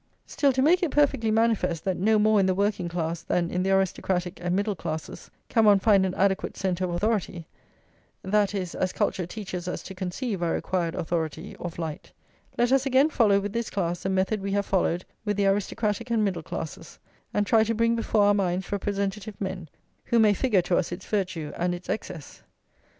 [0.25, 3.61] Still, to make it perfectly manifest that no more in the working class than in
[3.61, 7.45] the aristocratic and middle classes can one find an adequate centre of authority,
[8.23, 12.11] that is, as culture teaches us to conceive our required authority, of light,
[12.57, 16.09] let us again follow, with this class, the method we have followed with the aristocratic
[16.09, 16.97] and middle classes,
[17.31, 19.69] and try to bring before our minds representative men,
[20.05, 22.41] who may figure to us its virtue and its excess.